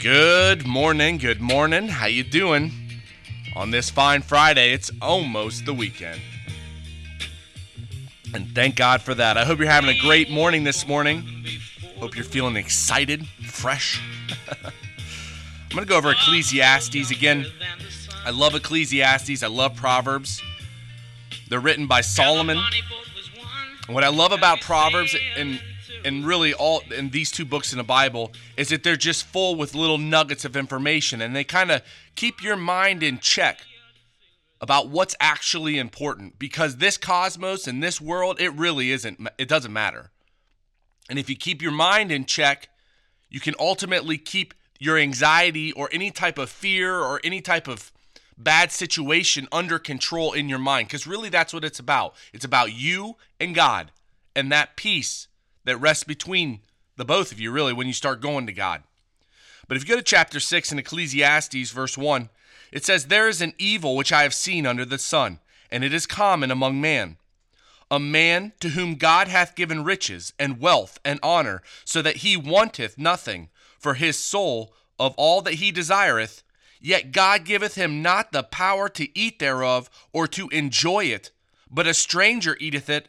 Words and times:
Good 0.00 0.66
morning, 0.66 1.16
good 1.16 1.40
morning. 1.40 1.88
How 1.88 2.06
you 2.06 2.22
doing? 2.22 2.70
On 3.54 3.70
this 3.70 3.88
fine 3.88 4.20
Friday, 4.20 4.72
it's 4.72 4.90
almost 5.00 5.64
the 5.64 5.72
weekend. 5.72 6.20
And 8.34 8.54
thank 8.54 8.76
God 8.76 9.00
for 9.00 9.14
that. 9.14 9.38
I 9.38 9.44
hope 9.44 9.58
you're 9.58 9.68
having 9.68 9.88
a 9.88 9.98
great 9.98 10.30
morning 10.30 10.64
this 10.64 10.86
morning. 10.86 11.46
Hope 11.98 12.14
you're 12.14 12.24
feeling 12.24 12.56
excited, 12.56 13.26
fresh. 13.46 14.02
I'm 14.62 14.72
going 15.70 15.84
to 15.84 15.88
go 15.88 15.96
over 15.96 16.10
Ecclesiastes 16.10 17.10
again. 17.10 17.46
I 18.24 18.30
love 18.30 18.54
Ecclesiastes. 18.54 19.42
I 19.42 19.48
love 19.48 19.76
Proverbs. 19.76 20.42
They're 21.48 21.58
written 21.58 21.86
by 21.86 22.02
Solomon. 22.02 22.58
What 23.88 24.04
I 24.04 24.08
love 24.08 24.32
about 24.32 24.60
Proverbs 24.60 25.16
and 25.36 25.60
and 26.06 26.24
really 26.24 26.54
all 26.54 26.82
in 26.96 27.10
these 27.10 27.32
two 27.32 27.44
books 27.44 27.72
in 27.72 27.78
the 27.78 27.84
Bible 27.84 28.32
is 28.56 28.68
that 28.68 28.84
they're 28.84 28.96
just 28.96 29.26
full 29.26 29.56
with 29.56 29.74
little 29.74 29.98
nuggets 29.98 30.44
of 30.44 30.56
information 30.56 31.20
and 31.20 31.34
they 31.34 31.42
kind 31.42 31.70
of 31.70 31.82
keep 32.14 32.42
your 32.42 32.56
mind 32.56 33.02
in 33.02 33.18
check 33.18 33.60
about 34.60 34.88
what's 34.88 35.16
actually 35.20 35.78
important 35.78 36.38
because 36.38 36.76
this 36.76 36.96
cosmos 36.96 37.66
and 37.66 37.82
this 37.82 38.00
world 38.00 38.40
it 38.40 38.50
really 38.50 38.92
isn't 38.92 39.28
it 39.36 39.48
doesn't 39.48 39.72
matter. 39.72 40.10
And 41.10 41.18
if 41.18 41.28
you 41.28 41.36
keep 41.36 41.60
your 41.60 41.72
mind 41.72 42.12
in 42.12 42.24
check, 42.24 42.68
you 43.28 43.40
can 43.40 43.54
ultimately 43.58 44.16
keep 44.16 44.54
your 44.78 44.98
anxiety 44.98 45.72
or 45.72 45.88
any 45.92 46.10
type 46.10 46.38
of 46.38 46.48
fear 46.50 46.94
or 47.00 47.20
any 47.24 47.40
type 47.40 47.66
of 47.66 47.90
bad 48.38 48.70
situation 48.70 49.48
under 49.50 49.78
control 49.78 50.32
in 50.32 50.48
your 50.48 50.58
mind 50.58 50.86
because 50.86 51.06
really 51.06 51.30
that's 51.30 51.52
what 51.52 51.64
it's 51.64 51.80
about. 51.80 52.14
It's 52.32 52.44
about 52.44 52.72
you 52.72 53.16
and 53.40 53.54
God 53.54 53.90
and 54.36 54.52
that 54.52 54.76
peace 54.76 55.26
that 55.66 55.76
rests 55.76 56.04
between 56.04 56.60
the 56.96 57.04
both 57.04 57.30
of 57.30 57.38
you, 57.38 57.50
really, 57.50 57.74
when 57.74 57.86
you 57.86 57.92
start 57.92 58.22
going 58.22 58.46
to 58.46 58.52
God. 58.52 58.82
But 59.68 59.76
if 59.76 59.82
you 59.82 59.94
go 59.94 59.96
to 59.96 60.02
chapter 60.02 60.40
6 60.40 60.72
in 60.72 60.78
Ecclesiastes, 60.78 61.70
verse 61.70 61.98
1, 61.98 62.30
it 62.72 62.84
says, 62.84 63.06
There 63.06 63.28
is 63.28 63.42
an 63.42 63.52
evil 63.58 63.96
which 63.96 64.12
I 64.12 64.22
have 64.22 64.32
seen 64.32 64.64
under 64.64 64.84
the 64.84 64.98
sun, 64.98 65.40
and 65.70 65.84
it 65.84 65.92
is 65.92 66.06
common 66.06 66.50
among 66.50 66.80
man. 66.80 67.16
A 67.90 68.00
man 68.00 68.52
to 68.60 68.70
whom 68.70 68.94
God 68.94 69.28
hath 69.28 69.54
given 69.54 69.84
riches 69.84 70.32
and 70.38 70.60
wealth 70.60 70.98
and 71.04 71.20
honor, 71.22 71.62
so 71.84 72.00
that 72.00 72.18
he 72.18 72.36
wanteth 72.36 72.96
nothing 72.96 73.48
for 73.78 73.94
his 73.94 74.18
soul 74.18 74.72
of 74.98 75.14
all 75.16 75.42
that 75.42 75.54
he 75.54 75.70
desireth, 75.70 76.42
yet 76.80 77.12
God 77.12 77.44
giveth 77.44 77.74
him 77.74 78.02
not 78.02 78.32
the 78.32 78.42
power 78.42 78.88
to 78.90 79.18
eat 79.18 79.38
thereof 79.38 79.90
or 80.12 80.26
to 80.28 80.48
enjoy 80.48 81.04
it, 81.04 81.30
but 81.70 81.86
a 81.86 81.94
stranger 81.94 82.56
eateth 82.60 82.88
it 82.88 83.08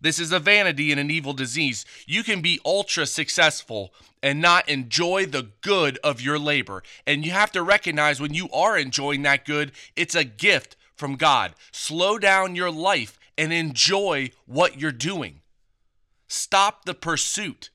this 0.00 0.18
is 0.18 0.32
a 0.32 0.38
vanity 0.38 0.90
and 0.90 1.00
an 1.00 1.10
evil 1.10 1.32
disease. 1.32 1.84
You 2.06 2.22
can 2.22 2.40
be 2.40 2.60
ultra 2.64 3.06
successful 3.06 3.92
and 4.22 4.40
not 4.40 4.68
enjoy 4.68 5.26
the 5.26 5.48
good 5.60 5.98
of 6.04 6.20
your 6.20 6.38
labor. 6.38 6.82
And 7.06 7.24
you 7.24 7.32
have 7.32 7.52
to 7.52 7.62
recognize 7.62 8.20
when 8.20 8.34
you 8.34 8.48
are 8.50 8.78
enjoying 8.78 9.22
that 9.22 9.44
good, 9.44 9.72
it's 9.96 10.14
a 10.14 10.24
gift 10.24 10.76
from 10.96 11.16
God. 11.16 11.54
Slow 11.72 12.18
down 12.18 12.56
your 12.56 12.70
life 12.70 13.18
and 13.36 13.52
enjoy 13.52 14.30
what 14.46 14.80
you're 14.80 14.92
doing. 14.92 15.40
Stop 16.26 16.84
the 16.84 16.94
pursuit. 16.94 17.70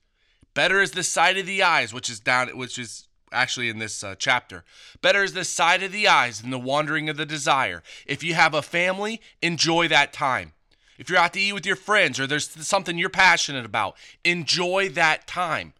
Better 0.54 0.82
is 0.82 0.92
the 0.92 1.04
sight 1.04 1.38
of 1.38 1.48
the 1.48 1.64
eyes, 1.64 1.94
which 1.94 2.10
is 2.10 2.20
down, 2.20 2.56
which 2.58 2.78
is 2.78 3.08
actually 3.32 3.70
in 3.70 3.80
this 3.80 4.04
uh, 4.04 4.16
chapter. 4.18 4.64
Better 5.02 5.24
is 5.24 5.34
the 5.34 5.44
sight 5.44 5.82
of 5.82 5.92
the 5.92 6.08
eyes 6.08 6.42
than 6.42 6.52
the 6.52 6.60
wandering 6.60 7.10
of 7.10 7.18
the 7.18 7.26
desire. 7.26 7.82
If 8.06 8.24
you 8.24 8.36
have 8.36 8.54
a 8.54 8.62
family, 8.62 9.20
enjoy 9.42 9.88
that 9.88 10.14
time. 10.14 10.54
If 10.98 11.10
you're 11.10 11.20
out 11.20 11.34
to 11.34 11.40
eat 11.40 11.54
with 11.54 11.66
your 11.66 11.76
friends 11.76 12.20
or 12.20 12.28
there's 12.28 12.50
something 12.50 12.98
you're 12.98 13.10
passionate 13.10 13.66
about, 13.66 13.96
enjoy 14.24 14.90
that 14.90 15.28
time. 15.28 15.74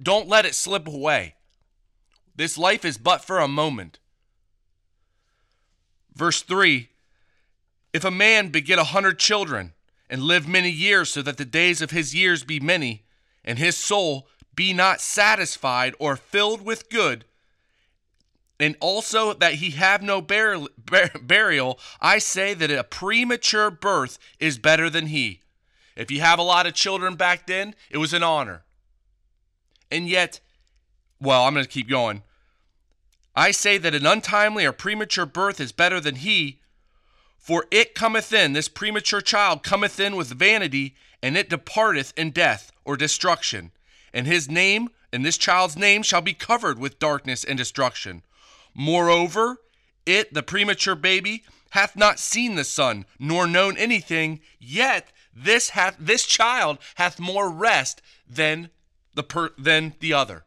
Don't 0.00 0.28
let 0.28 0.46
it 0.46 0.54
slip 0.54 0.86
away. 0.86 1.34
This 2.36 2.56
life 2.56 2.84
is 2.84 2.96
but 2.96 3.24
for 3.24 3.38
a 3.38 3.48
moment. 3.48 3.98
Verse 6.14 6.42
3 6.42 6.88
If 7.92 8.04
a 8.04 8.10
man 8.10 8.48
beget 8.48 8.78
a 8.78 8.84
hundred 8.84 9.18
children 9.18 9.72
and 10.08 10.22
live 10.22 10.48
many 10.48 10.70
years, 10.70 11.10
so 11.10 11.22
that 11.22 11.36
the 11.36 11.44
days 11.44 11.82
of 11.82 11.90
his 11.90 12.14
years 12.14 12.42
be 12.42 12.58
many, 12.60 13.04
and 13.44 13.58
his 13.58 13.76
soul 13.76 14.26
be 14.54 14.72
not 14.72 15.00
satisfied 15.00 15.94
or 15.98 16.16
filled 16.16 16.62
with 16.62 16.90
good, 16.90 17.24
and 18.62 18.76
also 18.80 19.32
that 19.34 19.54
he 19.54 19.70
have 19.70 20.02
no 20.02 20.20
burial, 20.20 20.68
burial, 21.22 21.78
I 22.00 22.18
say 22.18 22.54
that 22.54 22.70
a 22.70 22.84
premature 22.84 23.70
birth 23.70 24.18
is 24.38 24.58
better 24.58 24.90
than 24.90 25.06
he. 25.06 25.40
If 25.96 26.10
you 26.10 26.20
have 26.20 26.38
a 26.38 26.42
lot 26.42 26.66
of 26.66 26.74
children 26.74 27.16
back 27.16 27.46
then, 27.46 27.74
it 27.90 27.98
was 27.98 28.12
an 28.12 28.22
honor. 28.22 28.62
And 29.90 30.08
yet, 30.08 30.40
well, 31.20 31.44
I'm 31.44 31.54
going 31.54 31.64
to 31.64 31.70
keep 31.70 31.88
going. 31.88 32.22
I 33.34 33.50
say 33.50 33.78
that 33.78 33.94
an 33.94 34.06
untimely 34.06 34.64
or 34.64 34.72
premature 34.72 35.26
birth 35.26 35.60
is 35.60 35.72
better 35.72 36.00
than 36.00 36.16
he, 36.16 36.60
for 37.38 37.66
it 37.70 37.94
cometh 37.94 38.32
in, 38.32 38.52
this 38.52 38.68
premature 38.68 39.20
child 39.20 39.62
cometh 39.62 39.98
in 39.98 40.16
with 40.16 40.28
vanity, 40.28 40.94
and 41.22 41.36
it 41.36 41.48
departeth 41.48 42.12
in 42.16 42.30
death 42.30 42.70
or 42.84 42.96
destruction. 42.96 43.70
And 44.12 44.26
his 44.26 44.48
name, 44.48 44.90
and 45.12 45.24
this 45.24 45.38
child's 45.38 45.76
name, 45.76 46.02
shall 46.02 46.20
be 46.20 46.34
covered 46.34 46.78
with 46.78 46.98
darkness 46.98 47.44
and 47.44 47.58
destruction. 47.58 48.22
Moreover, 48.74 49.58
it, 50.06 50.32
the 50.32 50.42
premature 50.42 50.94
baby, 50.94 51.44
hath 51.70 51.96
not 51.96 52.18
seen 52.18 52.54
the 52.54 52.64
sun, 52.64 53.06
nor 53.18 53.46
known 53.46 53.76
anything, 53.76 54.40
yet 54.58 55.12
this 55.34 55.70
hath 55.70 55.96
this 55.98 56.26
child 56.26 56.78
hath 56.96 57.20
more 57.20 57.50
rest 57.50 58.02
than 58.28 58.70
the 59.14 59.22
per, 59.22 59.50
than 59.56 59.94
the 60.00 60.12
other. 60.12 60.44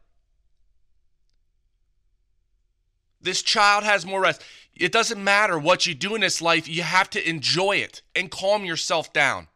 This 3.20 3.42
child 3.42 3.84
has 3.84 4.04
more 4.04 4.20
rest. 4.20 4.42
It 4.74 4.92
doesn't 4.92 5.22
matter 5.22 5.58
what 5.58 5.86
you 5.86 5.94
do 5.94 6.14
in 6.14 6.20
this 6.20 6.42
life, 6.42 6.68
you 6.68 6.82
have 6.82 7.08
to 7.10 7.28
enjoy 7.28 7.76
it 7.76 8.02
and 8.14 8.30
calm 8.30 8.64
yourself 8.64 9.12
down. 9.12 9.48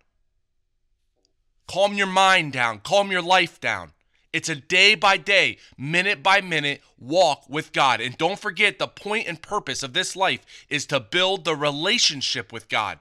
Calm 1.67 1.95
your 1.95 2.07
mind 2.07 2.55
down, 2.55 2.81
calm 2.81 3.11
your 3.11 3.21
life 3.21 3.61
down. 3.61 3.93
It's 4.33 4.49
a 4.49 4.57
day 4.57 4.95
by 4.95 5.17
day, 5.17 5.59
minute 5.79 6.23
by 6.23 6.41
minute 6.41 6.83
walk 6.99 7.49
with 7.49 7.73
God. 7.73 8.01
And 8.01 8.17
don't 8.19 8.39
forget 8.39 8.79
the 8.79 8.87
point 8.87 9.27
and 9.27 9.41
purpose 9.41 9.83
of 9.83 9.95
this 9.95 10.15
life 10.15 10.41
is 10.69 10.85
to 10.87 11.01
build 11.01 11.45
the 11.45 11.57
relationship 11.57 12.53
with 12.53 12.69
God. 12.69 12.99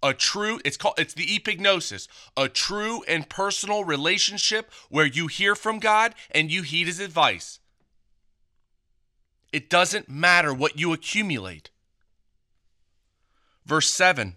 A 0.00 0.14
true 0.14 0.60
it's 0.64 0.76
called 0.76 0.94
it's 0.96 1.14
the 1.14 1.26
epignosis, 1.26 2.06
a 2.36 2.48
true 2.48 3.02
and 3.08 3.28
personal 3.28 3.82
relationship 3.82 4.70
where 4.88 5.06
you 5.06 5.26
hear 5.26 5.56
from 5.56 5.80
God 5.80 6.14
and 6.30 6.52
you 6.52 6.62
heed 6.62 6.86
his 6.86 7.00
advice. 7.00 7.58
It 9.52 9.68
doesn't 9.68 10.08
matter 10.08 10.54
what 10.54 10.78
you 10.78 10.92
accumulate. 10.92 11.70
Verse 13.66 13.92
7 13.92 14.36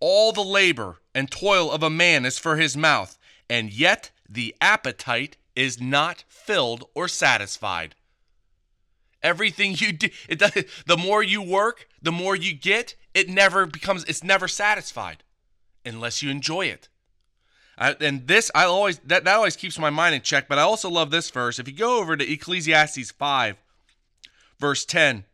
All 0.00 0.32
the 0.32 0.42
labor 0.42 1.00
and 1.14 1.30
toil 1.30 1.70
of 1.70 1.82
a 1.82 1.90
man 1.90 2.24
is 2.24 2.38
for 2.38 2.56
his 2.56 2.74
mouth, 2.74 3.18
and 3.50 3.70
yet 3.70 4.10
the 4.26 4.54
appetite 4.60 5.36
is 5.54 5.80
not 5.80 6.24
filled 6.28 6.84
or 6.94 7.08
satisfied. 7.08 7.94
Everything 9.22 9.74
you 9.76 9.92
do, 9.92 10.08
it 10.28 10.38
does, 10.38 10.52
the 10.86 10.96
more 10.96 11.22
you 11.22 11.42
work, 11.42 11.86
the 12.00 12.12
more 12.12 12.34
you 12.34 12.54
get, 12.54 12.96
it 13.14 13.28
never 13.28 13.66
becomes, 13.66 14.04
it's 14.04 14.24
never 14.24 14.48
satisfied 14.48 15.22
unless 15.84 16.22
you 16.22 16.30
enjoy 16.30 16.66
it. 16.66 16.88
I, 17.78 17.96
and 18.00 18.26
this, 18.26 18.50
I 18.54 18.64
always, 18.64 18.98
that, 19.00 19.24
that 19.24 19.36
always 19.36 19.56
keeps 19.56 19.78
my 19.78 19.90
mind 19.90 20.14
in 20.14 20.22
check, 20.22 20.48
but 20.48 20.58
I 20.58 20.62
also 20.62 20.90
love 20.90 21.10
this 21.10 21.30
verse. 21.30 21.58
If 21.58 21.68
you 21.68 21.74
go 21.74 21.98
over 22.00 22.16
to 22.16 22.32
Ecclesiastes 22.32 23.10
5, 23.12 23.56
verse 24.58 24.84
10, 24.84 25.24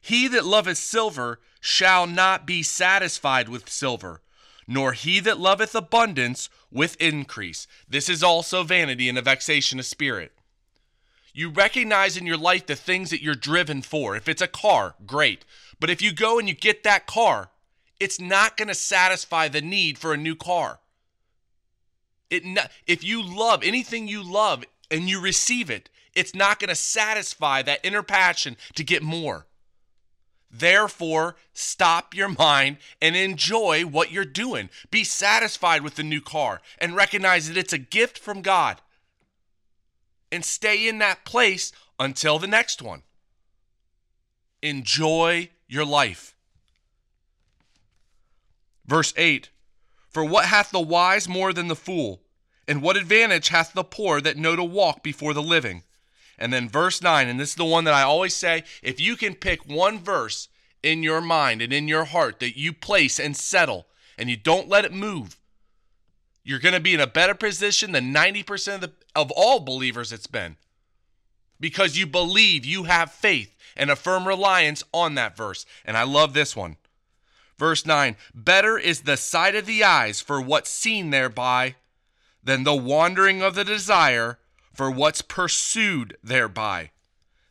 he 0.00 0.28
that 0.28 0.44
loveth 0.44 0.78
silver 0.78 1.40
shall 1.60 2.06
not 2.06 2.46
be 2.46 2.62
satisfied 2.62 3.48
with 3.48 3.68
silver, 3.68 4.20
nor 4.72 4.94
he 4.94 5.20
that 5.20 5.38
loveth 5.38 5.74
abundance 5.74 6.48
with 6.70 6.96
increase. 6.96 7.66
This 7.86 8.08
is 8.08 8.22
also 8.22 8.62
vanity 8.62 9.06
and 9.06 9.18
a 9.18 9.22
vexation 9.22 9.78
of 9.78 9.84
spirit. 9.84 10.32
You 11.34 11.50
recognize 11.50 12.16
in 12.16 12.24
your 12.24 12.38
life 12.38 12.66
the 12.66 12.74
things 12.74 13.10
that 13.10 13.22
you're 13.22 13.34
driven 13.34 13.82
for. 13.82 14.16
If 14.16 14.28
it's 14.28 14.40
a 14.40 14.46
car, 14.48 14.94
great. 15.06 15.44
But 15.78 15.90
if 15.90 16.00
you 16.00 16.12
go 16.12 16.38
and 16.38 16.48
you 16.48 16.54
get 16.54 16.84
that 16.84 17.06
car, 17.06 17.50
it's 18.00 18.18
not 18.18 18.56
going 18.56 18.68
to 18.68 18.74
satisfy 18.74 19.48
the 19.48 19.60
need 19.60 19.98
for 19.98 20.14
a 20.14 20.18
new 20.18 20.34
car. 20.34 20.80
It 22.30 22.42
if 22.86 23.04
you 23.04 23.22
love 23.22 23.62
anything 23.62 24.08
you 24.08 24.22
love 24.22 24.64
and 24.90 25.06
you 25.06 25.20
receive 25.20 25.68
it, 25.68 25.90
it's 26.14 26.34
not 26.34 26.58
going 26.58 26.70
to 26.70 26.74
satisfy 26.74 27.60
that 27.62 27.80
inner 27.82 28.02
passion 28.02 28.56
to 28.74 28.84
get 28.84 29.02
more. 29.02 29.46
Therefore, 30.52 31.36
stop 31.54 32.14
your 32.14 32.28
mind 32.28 32.76
and 33.00 33.16
enjoy 33.16 33.84
what 33.86 34.12
you're 34.12 34.26
doing. 34.26 34.68
Be 34.90 35.02
satisfied 35.02 35.82
with 35.82 35.94
the 35.94 36.02
new 36.02 36.20
car 36.20 36.60
and 36.78 36.94
recognize 36.94 37.48
that 37.48 37.56
it's 37.56 37.72
a 37.72 37.78
gift 37.78 38.18
from 38.18 38.42
God. 38.42 38.82
And 40.30 40.44
stay 40.44 40.86
in 40.86 40.98
that 40.98 41.24
place 41.24 41.72
until 41.98 42.38
the 42.38 42.46
next 42.46 42.82
one. 42.82 43.02
Enjoy 44.60 45.48
your 45.66 45.86
life. 45.86 46.34
Verse 48.86 49.14
8 49.16 49.48
For 50.10 50.24
what 50.24 50.46
hath 50.46 50.70
the 50.70 50.80
wise 50.80 51.28
more 51.28 51.54
than 51.54 51.68
the 51.68 51.76
fool? 51.76 52.20
And 52.68 52.82
what 52.82 52.96
advantage 52.96 53.48
hath 53.48 53.72
the 53.72 53.84
poor 53.84 54.20
that 54.20 54.36
know 54.36 54.54
to 54.54 54.62
walk 54.62 55.02
before 55.02 55.34
the 55.34 55.42
living? 55.42 55.82
And 56.42 56.52
then 56.52 56.68
verse 56.68 57.00
9, 57.00 57.28
and 57.28 57.38
this 57.38 57.50
is 57.50 57.54
the 57.54 57.64
one 57.64 57.84
that 57.84 57.94
I 57.94 58.02
always 58.02 58.34
say 58.34 58.64
if 58.82 59.00
you 59.00 59.14
can 59.14 59.36
pick 59.36 59.64
one 59.64 60.00
verse 60.00 60.48
in 60.82 61.04
your 61.04 61.20
mind 61.20 61.62
and 61.62 61.72
in 61.72 61.86
your 61.86 62.04
heart 62.04 62.40
that 62.40 62.58
you 62.58 62.72
place 62.72 63.20
and 63.20 63.36
settle 63.36 63.86
and 64.18 64.28
you 64.28 64.36
don't 64.36 64.68
let 64.68 64.84
it 64.84 64.92
move, 64.92 65.38
you're 66.42 66.58
going 66.58 66.74
to 66.74 66.80
be 66.80 66.94
in 66.94 67.00
a 67.00 67.06
better 67.06 67.34
position 67.34 67.92
than 67.92 68.12
90% 68.12 68.74
of, 68.74 68.80
the, 68.80 68.92
of 69.14 69.30
all 69.36 69.60
believers 69.60 70.10
it's 70.10 70.26
been 70.26 70.56
because 71.60 71.96
you 71.96 72.08
believe 72.08 72.64
you 72.64 72.82
have 72.82 73.12
faith 73.12 73.54
and 73.76 73.88
a 73.88 73.94
firm 73.94 74.26
reliance 74.26 74.82
on 74.92 75.14
that 75.14 75.36
verse. 75.36 75.64
And 75.84 75.96
I 75.96 76.02
love 76.02 76.34
this 76.34 76.56
one. 76.56 76.76
Verse 77.56 77.86
9 77.86 78.16
Better 78.34 78.76
is 78.76 79.02
the 79.02 79.16
sight 79.16 79.54
of 79.54 79.66
the 79.66 79.84
eyes 79.84 80.20
for 80.20 80.40
what's 80.40 80.70
seen 80.70 81.10
thereby 81.10 81.76
than 82.42 82.64
the 82.64 82.74
wandering 82.74 83.42
of 83.42 83.54
the 83.54 83.62
desire 83.64 84.40
for 84.72 84.90
what's 84.90 85.22
pursued 85.22 86.16
thereby. 86.22 86.90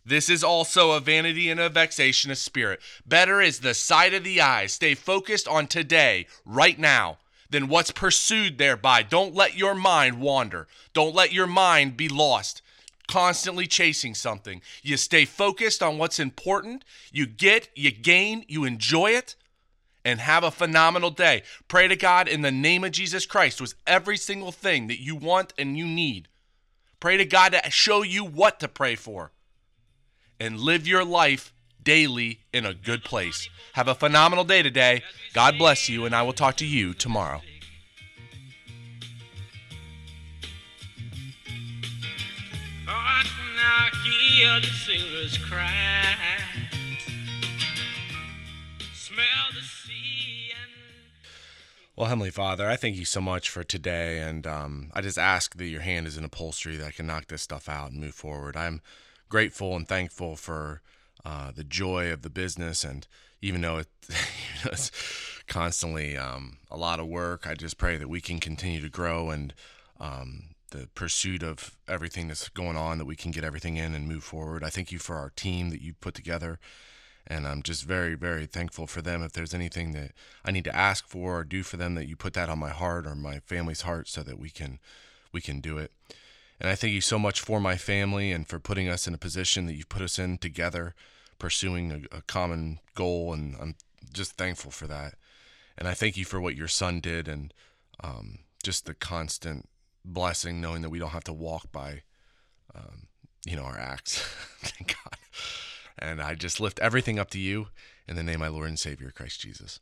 This 0.06 0.30
is 0.30 0.44
also 0.44 0.92
a 0.92 1.00
vanity 1.00 1.50
and 1.50 1.60
a 1.60 1.70
vexation 1.70 2.32
of 2.32 2.38
spirit. 2.38 2.82
Better 3.06 3.40
is 3.40 3.60
the 3.60 3.74
sight 3.74 4.14
of 4.14 4.24
the 4.24 4.42
eyes. 4.42 4.74
Stay 4.74 4.96
focused 4.96 5.48
on 5.48 5.68
today, 5.68 6.26
right 6.44 6.80
now, 6.80 7.20
than 7.52 7.68
what's 7.68 7.92
pursued 7.92 8.58
thereby. 8.58 9.04
Don't 9.04 9.36
let 9.36 9.56
your 9.56 9.76
mind 9.76 10.20
wander. 10.20 10.68
Don't 10.94 11.14
let 11.14 11.32
your 11.32 11.48
mind 11.48 11.98
be 11.98 12.10
lost, 12.10 12.64
constantly 13.08 13.68
chasing 13.68 14.16
something. 14.16 14.62
You 14.82 14.98
stay 14.98 15.26
focused 15.26 15.84
on 15.84 16.00
what's 16.00 16.20
important. 16.20 16.84
You 17.12 17.28
get, 17.28 17.70
you 17.76 17.92
gain, 17.92 18.44
you 18.48 18.64
enjoy 18.64 19.12
it, 19.12 19.36
and 20.04 20.20
have 20.20 20.44
a 20.44 20.50
phenomenal 20.50 21.12
day. 21.12 21.44
Pray 21.68 21.88
to 21.88 21.96
God 21.96 22.28
in 22.28 22.42
the 22.42 22.52
name 22.52 22.84
of 22.84 22.92
Jesus 22.92 23.28
Christ 23.28 23.62
with 23.62 23.76
every 23.86 24.18
single 24.18 24.52
thing 24.52 24.88
that 24.88 25.00
you 25.00 25.16
want 25.16 25.54
and 25.60 25.78
you 25.78 25.86
need. 25.86 26.28
Pray 27.02 27.18
to 27.18 27.26
God 27.26 27.52
to 27.52 27.70
show 27.72 28.04
you 28.04 28.24
what 28.24 28.62
to 28.62 28.70
pray 28.70 28.96
for. 28.96 29.32
And 30.40 30.60
live 30.60 30.88
your 30.88 31.04
life 31.04 31.52
daily 31.84 32.40
in 32.54 32.66
a 32.66 32.76
good 32.76 33.04
place. 33.04 33.50
Have 33.74 33.88
a 33.88 33.96
phenomenal 33.96 34.44
day 34.44 34.62
today. 34.62 35.02
God 35.34 35.58
bless 35.58 35.90
you, 35.90 36.06
and 36.06 36.16
I 36.16 36.22
will 36.22 36.32
talk 36.32 36.58
to 36.58 36.66
you 36.66 36.94
tomorrow. 36.94 37.42
Well, 52.02 52.10
Heavenly 52.10 52.32
Father, 52.32 52.68
I 52.68 52.78
thank 52.78 52.96
you 52.96 53.06
so 53.06 53.22
much 53.22 53.48
for 53.48 53.64
today, 53.64 54.18
and 54.22 54.48
um, 54.48 54.90
I 54.92 55.02
just 55.02 55.20
ask 55.20 55.56
that 55.58 55.68
your 55.68 55.82
hand 55.82 56.08
is 56.08 56.18
in 56.18 56.26
upholstery 56.26 56.76
that 56.78 56.88
I 56.88 56.90
can 56.90 57.06
knock 57.06 57.28
this 57.28 57.44
stuff 57.44 57.70
out 57.70 57.92
and 57.92 58.02
move 58.02 58.16
forward. 58.16 58.58
I'm 58.58 58.82
grateful 59.30 59.76
and 59.76 59.88
thankful 59.88 60.36
for 60.36 60.82
uh, 61.24 61.52
the 61.52 61.64
joy 61.64 62.12
of 62.12 62.24
the 62.24 62.32
business. 62.32 62.84
And 62.84 63.06
even 63.40 63.62
though 63.62 63.78
it, 63.78 63.88
it's 64.66 64.90
constantly 65.46 66.18
um, 66.18 66.58
a 66.72 66.76
lot 66.76 67.00
of 67.00 67.06
work, 67.06 67.46
I 67.46 67.54
just 67.54 67.78
pray 67.78 67.98
that 67.98 68.10
we 68.10 68.20
can 68.20 68.40
continue 68.40 68.82
to 68.82 68.90
grow 68.90 69.30
and 69.30 69.54
um, 70.00 70.56
the 70.72 70.90
pursuit 70.96 71.44
of 71.44 71.78
everything 71.88 72.28
that's 72.28 72.50
going 72.50 72.78
on, 72.78 72.98
that 72.98 73.06
we 73.06 73.16
can 73.16 73.30
get 73.30 73.44
everything 73.44 73.78
in 73.78 73.94
and 73.94 74.08
move 74.08 74.24
forward. 74.24 74.64
I 74.64 74.72
thank 74.72 74.92
you 74.92 74.98
for 74.98 75.18
our 75.18 75.30
team 75.30 75.70
that 75.70 75.84
you 75.84 75.94
put 75.94 76.16
together. 76.16 76.58
And 77.28 77.48
I'm 77.48 77.62
just 77.62 77.84
very, 77.86 78.16
very 78.16 78.46
thankful 78.46 78.88
for 78.88 79.02
them. 79.02 79.24
If 79.24 79.34
there's 79.34 79.54
anything 79.54 79.92
that 79.94 80.12
I 80.44 80.52
need 80.52 80.64
to 80.66 80.76
ask 80.76 81.08
for 81.08 81.40
or 81.40 81.44
do 81.44 81.64
for 81.64 81.78
them, 81.78 81.96
that 81.96 82.08
you 82.08 82.16
put 82.16 82.34
that 82.34 82.50
on 82.50 82.60
my 82.60 82.70
heart 82.70 83.06
or 83.06 83.16
my 83.16 83.40
family's 83.40 83.82
heart, 83.82 84.08
so 84.08 84.24
that 84.24 84.40
we 84.40 84.50
can, 84.50 84.80
we 85.32 85.40
can 85.40 85.62
do 85.62 85.78
it. 85.78 85.92
And 86.60 86.70
I 86.70 86.76
thank 86.76 86.94
you 86.94 87.02
so 87.02 87.18
much 87.18 87.40
for 87.40 87.60
my 87.60 87.76
family 87.76 88.32
and 88.32 88.48
for 88.48 88.60
putting 88.60 88.88
us 88.88 89.08
in 89.08 89.14
a 89.14 89.20
position 89.20 89.66
that 89.66 89.74
you've 89.74 89.90
put 89.90 90.02
us 90.02 90.20
in 90.20 90.38
together, 90.38 90.94
pursuing 91.40 91.92
a, 91.92 92.18
a 92.18 92.22
common 92.22 92.80
goal. 92.94 93.34
And 93.34 93.56
I'm 93.60 93.76
just 94.14 94.34
thankful 94.34 94.72
for 94.72 94.88
that. 94.88 95.16
And 95.78 95.88
I 95.88 95.94
thank 95.94 96.18
you 96.18 96.26
for 96.26 96.40
what 96.40 96.56
your 96.56 96.68
son 96.68 97.00
did 97.00 97.28
and 97.28 97.54
um, 98.04 98.40
just 98.64 98.86
the 98.86 98.94
constant 98.94 99.68
blessing, 100.06 100.62
knowing 100.62 100.82
that 100.82 100.90
we 100.90 101.00
don't 101.00 101.10
have 101.10 101.24
to 101.26 101.34
walk 101.34 101.72
by, 101.72 102.04
um, 102.76 103.08
you 103.46 103.56
know, 103.56 103.64
our 103.64 103.80
acts. 103.80 104.20
thank 104.60 104.96
God. 105.04 105.18
And 106.02 106.22
I 106.22 106.36
just 106.36 106.60
lift 106.60 106.80
everything 106.80 107.20
up 107.20 107.30
to 107.32 107.40
you 107.40 107.68
in 108.08 108.16
the 108.16 108.24
name 108.24 108.36
of 108.36 108.40
my 108.42 108.48
Lord 108.48 108.70
and 108.70 108.80
Savior, 108.80 109.12
Christ 109.12 109.40
Jesus. 109.40 109.80